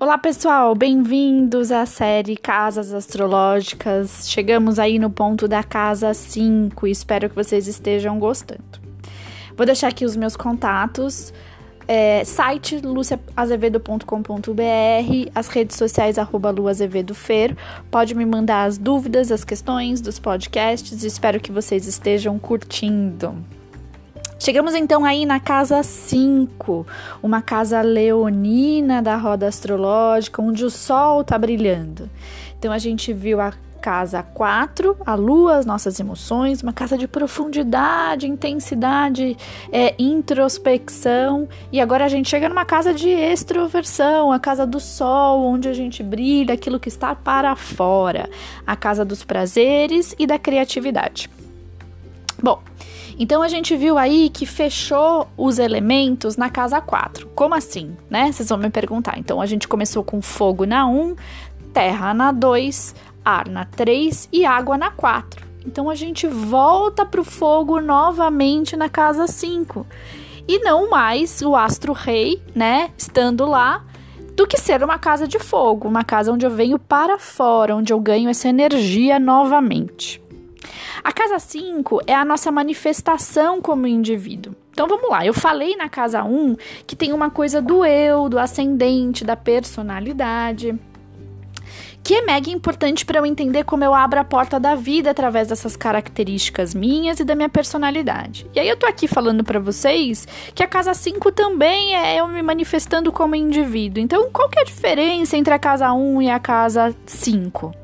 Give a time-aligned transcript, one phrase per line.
[0.00, 4.30] Olá pessoal, bem-vindos à série Casas Astrológicas.
[4.30, 8.62] Chegamos aí no ponto da casa 5 e espero que vocês estejam gostando.
[9.56, 11.34] Vou deixar aqui os meus contatos,
[11.88, 17.56] é, site luciaazevedo.com.br, as redes sociais arroba luazevedofer.
[17.90, 23.34] Pode me mandar as dúvidas, as questões dos podcasts, espero que vocês estejam curtindo.
[24.38, 26.86] Chegamos então aí na casa 5,
[27.20, 32.08] uma casa leonina da roda astrológica, onde o sol está brilhando.
[32.56, 37.08] Então a gente viu a casa 4, a lua, as nossas emoções, uma casa de
[37.08, 39.36] profundidade, intensidade,
[39.72, 41.48] é, introspecção.
[41.72, 45.72] E agora a gente chega numa casa de extroversão, a casa do sol, onde a
[45.72, 48.30] gente brilha, aquilo que está para fora,
[48.64, 51.28] a casa dos prazeres e da criatividade.
[52.40, 52.62] Bom,
[53.18, 57.28] então a gente viu aí que fechou os elementos na casa 4.
[57.34, 58.30] Como assim, né?
[58.30, 59.18] Vocês vão me perguntar.
[59.18, 61.16] Então a gente começou com fogo na 1,
[61.72, 62.94] terra na 2,
[63.24, 65.46] ar na 3 e água na 4.
[65.66, 69.84] Então a gente volta para o fogo novamente na casa 5.
[70.46, 73.84] E não mais o astro rei, né, estando lá,
[74.34, 77.92] do que ser uma casa de fogo, uma casa onde eu venho para fora, onde
[77.92, 80.22] eu ganho essa energia novamente.
[81.02, 84.54] A casa 5 é a nossa manifestação como indivíduo.
[84.70, 86.56] Então vamos lá, eu falei na casa 1 um
[86.86, 90.78] que tem uma coisa do eu, do ascendente, da personalidade
[92.08, 95.48] que é mega importante para eu entender como eu abro a porta da vida através
[95.48, 98.46] dessas características minhas e da minha personalidade.
[98.54, 102.26] E aí eu tô aqui falando para vocês que a casa 5 também é eu
[102.26, 104.02] me manifestando como indivíduo.
[104.02, 107.74] Então, qual que é a diferença entre a casa 1 um e a casa 5?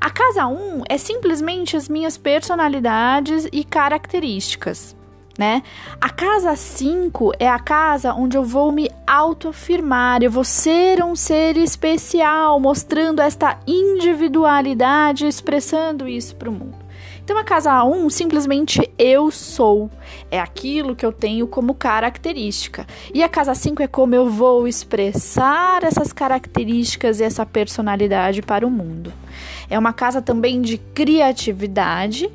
[0.00, 4.96] A casa 1 um é simplesmente as minhas personalidades e características.
[5.38, 5.62] Né?
[6.00, 11.14] A casa 5 é a casa onde eu vou me autoafirmar, eu vou ser um
[11.14, 16.79] ser especial, mostrando esta individualidade, expressando isso para o mundo.
[17.30, 19.88] Então, a casa 1 um, simplesmente eu sou.
[20.32, 22.84] É aquilo que eu tenho como característica.
[23.14, 28.66] E a casa 5 é como eu vou expressar essas características e essa personalidade para
[28.66, 29.12] o mundo.
[29.70, 32.28] É uma casa também de criatividade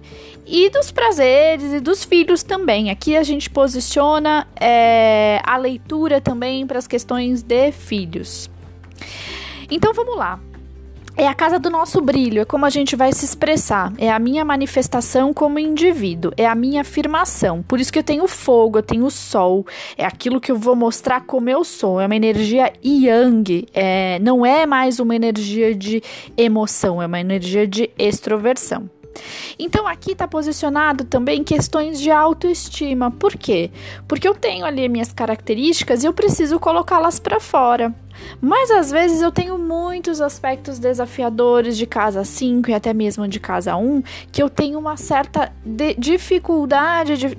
[0.45, 2.89] e dos prazeres e dos filhos também.
[2.89, 8.49] Aqui a gente posiciona é, a leitura também para as questões de filhos.
[9.69, 10.39] Então vamos lá.
[11.17, 14.19] É a casa do nosso brilho, é como a gente vai se expressar, é a
[14.19, 17.63] minha manifestação como indivíduo, é a minha afirmação.
[17.63, 19.65] Por isso que eu tenho fogo, eu tenho sol,
[19.97, 22.01] é aquilo que eu vou mostrar como eu sou.
[22.01, 26.03] É uma energia yang, é, não é mais uma energia de
[26.35, 28.89] emoção, é uma energia de extroversão.
[29.57, 33.11] Então aqui está posicionado também questões de autoestima.
[33.11, 33.71] Por quê?
[34.07, 37.93] Porque eu tenho ali minhas características e eu preciso colocá-las para fora.
[38.41, 43.39] Mas às vezes eu tenho muitos aspectos desafiadores de casa 5 e até mesmo de
[43.39, 45.51] casa 1 um, que eu tenho uma certa
[45.97, 47.37] dificuldade de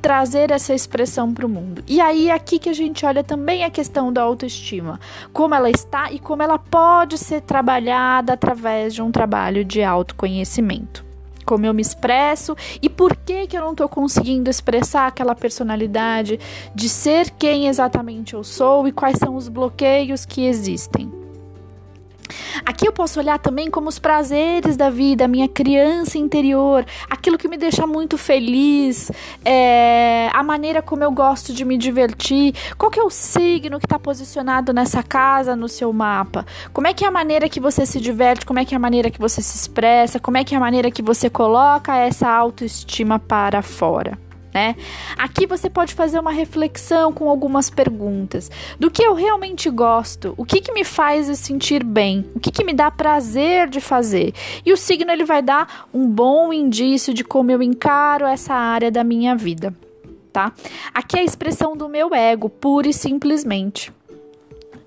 [0.00, 1.82] trazer essa expressão para o mundo.
[1.88, 5.00] E aí é aqui que a gente olha também a questão da autoestima,
[5.32, 11.13] como ela está e como ela pode ser trabalhada através de um trabalho de autoconhecimento
[11.44, 16.38] como eu me expresso e por que que eu não estou conseguindo expressar aquela personalidade
[16.74, 21.23] de ser quem exatamente eu sou e quais são os bloqueios que existem.
[22.64, 27.36] Aqui eu posso olhar também como os prazeres da vida, a minha criança interior, aquilo
[27.36, 29.10] que me deixa muito feliz,
[29.44, 33.86] é, a maneira como eu gosto de me divertir, qual que é o signo que
[33.86, 37.84] está posicionado nessa casa no seu mapa, como é que é a maneira que você
[37.84, 40.54] se diverte, como é que é a maneira que você se expressa, como é que
[40.54, 44.23] é a maneira que você coloca essa autoestima para fora
[44.54, 44.76] né?
[45.18, 48.48] Aqui você pode fazer uma reflexão com algumas perguntas.
[48.78, 50.32] Do que eu realmente gosto?
[50.36, 52.24] O que, que me faz sentir bem?
[52.36, 54.32] O que, que me dá prazer de fazer?
[54.64, 58.92] E o signo ele vai dar um bom indício de como eu encaro essa área
[58.92, 59.74] da minha vida,
[60.32, 60.52] tá?
[60.94, 63.92] Aqui é a expressão do meu ego, pura e simplesmente.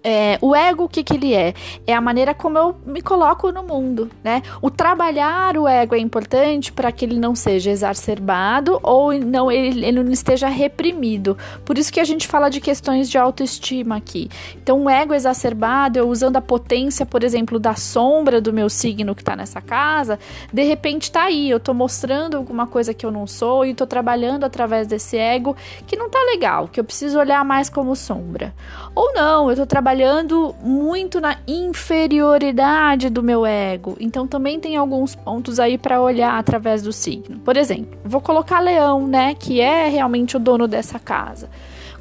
[0.09, 1.53] É, o ego, o que, que ele é?
[1.85, 4.41] É a maneira como eu me coloco no mundo, né?
[4.61, 9.85] O trabalhar o ego é importante para que ele não seja exacerbado ou não ele,
[9.85, 11.37] ele não esteja reprimido.
[11.65, 14.29] Por isso que a gente fala de questões de autoestima aqui.
[14.55, 19.13] Então, o ego exacerbado, eu usando a potência, por exemplo, da sombra do meu signo
[19.13, 20.17] que está nessa casa,
[20.53, 23.85] de repente está aí, eu estou mostrando alguma coisa que eu não sou e estou
[23.85, 25.53] trabalhando através desse ego
[25.85, 28.55] que não está legal, que eu preciso olhar mais como sombra.
[28.95, 33.97] Ou não, eu estou trabalhando trabalhando muito na inferioridade do meu ego.
[33.99, 37.39] Então também tem alguns pontos aí para olhar através do signo.
[37.39, 41.49] Por exemplo, vou colocar Leão, né, que é realmente o dono dessa casa.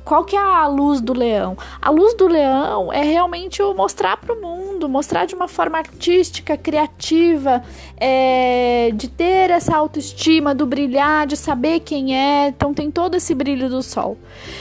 [0.06, 1.58] qual que é a luz do leão?
[1.82, 5.78] A luz do leão é realmente o mostrar para o mundo, mostrar de uma forma
[5.78, 7.60] artística, criativa,
[7.96, 12.46] é, de ter essa autoestima, do brilhar, de saber quem é.
[12.48, 14.16] Então tem todo esse brilho do sol.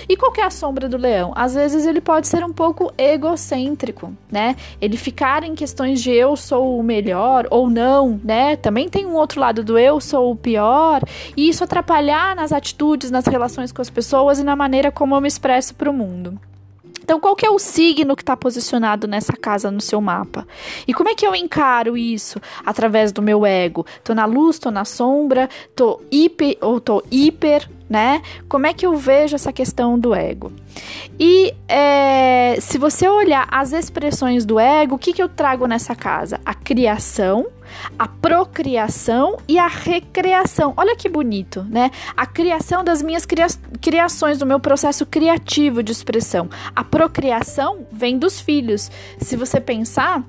[0.10, 1.32] E qual que é a sombra do leão?
[1.36, 2.92] Às vezes ele pode ser um pouco
[3.26, 4.56] egocêntrico, né?
[4.80, 8.56] Ele ficar em questões de eu sou o melhor ou não, né?
[8.56, 11.02] Também tem um outro lado do eu sou o pior,
[11.36, 15.22] e isso atrapalhar nas atitudes, nas relações com as pessoas e na maneira como eu
[15.22, 16.40] me expresso para o mundo.
[17.06, 20.48] Então, qual que é o signo que está posicionado nessa casa no seu mapa?
[20.88, 23.86] E como é que eu encaro isso através do meu ego?
[24.04, 28.22] Tô na luz, tô na sombra, tô hiper ou tô hiper, né?
[28.48, 30.52] Como é que eu vejo essa questão do ego?
[31.20, 35.96] E é, se você olhar as expressões do ego, o que, que eu trago nessa
[35.96, 36.40] casa?
[36.46, 37.48] A criação,
[37.98, 40.74] a procriação e a recreação.
[40.76, 41.92] Olha que bonito, né?
[42.16, 43.48] A criação das minhas cria
[43.82, 46.50] criações, do meu processo criativo de expressão.
[46.76, 48.92] A procriação vem dos filhos.
[49.20, 50.24] Se você pensar,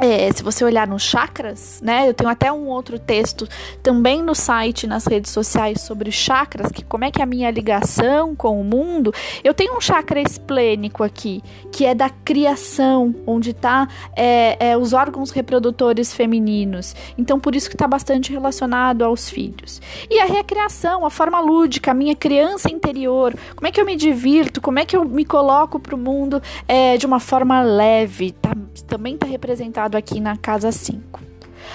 [0.00, 2.08] é, se você olhar nos chakras, né?
[2.08, 3.46] Eu tenho até um outro texto
[3.82, 7.50] também no site, nas redes sociais sobre chakras, que como é que é a minha
[7.50, 9.12] ligação com o mundo.
[9.44, 13.86] Eu tenho um chakra esplênico aqui, que é da criação, onde está
[14.16, 16.96] é, é, os órgãos reprodutores femininos.
[17.18, 19.82] Então, por isso que está bastante relacionado aos filhos.
[20.08, 23.96] E a recreação, a forma lúdica, a minha criança interior, como é que eu me
[23.96, 28.32] divirto, como é que eu me coloco para o mundo é, de uma forma leve,
[28.32, 28.52] tá,
[28.86, 31.20] também está representado aqui na casa 5.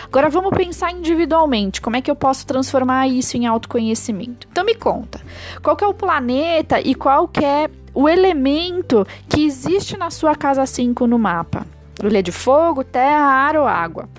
[0.06, 4.48] Agora vamos pensar individualmente, como é que eu posso transformar isso em autoconhecimento?
[4.52, 5.22] Então me conta,
[5.64, 11.08] qual é o planeta e qual é o elemento que existe na sua casa 5
[11.08, 11.66] no mapa?
[12.04, 14.10] Ele é de fogo, terra, ar ou água?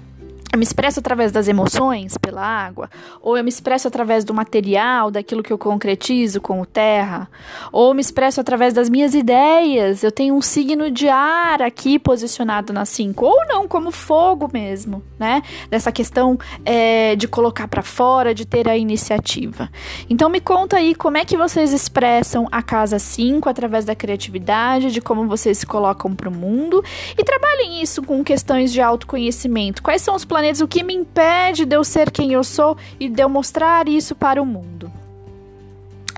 [0.57, 2.89] Eu me expresso através das emoções pela água,
[3.21, 7.29] ou eu me expresso através do material, daquilo que eu concretizo com o terra,
[7.71, 10.03] ou eu me expresso através das minhas ideias.
[10.03, 15.03] Eu tenho um signo de ar aqui posicionado na 5, ou não, como fogo mesmo,
[15.19, 15.43] né?
[15.69, 19.69] Dessa questão é, de colocar para fora, de ter a iniciativa.
[20.09, 24.91] Então me conta aí como é que vocês expressam a casa 5 através da criatividade,
[24.91, 26.83] de como vocês se colocam para o mundo
[27.19, 29.83] e trabalhem isso com questões de autoconhecimento.
[29.83, 32.77] Quais são os planetas planetas, o que me impede de eu ser quem eu sou
[33.01, 34.93] e de eu mostrar isso para o mundo.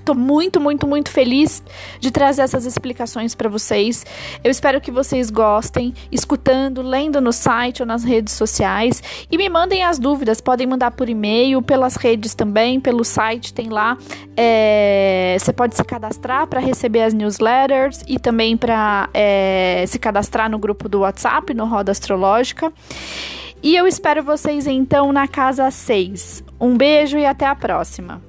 [0.04, 1.62] Tô muito, muito, muito feliz
[2.00, 4.06] de trazer essas explicações para vocês.
[4.42, 9.02] Eu espero que vocês gostem, escutando, lendo no site ou nas redes sociais.
[9.30, 13.68] E me mandem as dúvidas, podem mandar por e-mail, pelas redes também, pelo site, tem
[13.68, 13.98] lá.
[14.34, 20.50] É, você pode se cadastrar para receber as newsletters e também para é, se cadastrar
[20.50, 22.72] no grupo do WhatsApp, no Roda Astrológica.
[23.62, 26.44] E eu espero vocês então na casa 6.
[26.60, 28.27] Um beijo e até a próxima!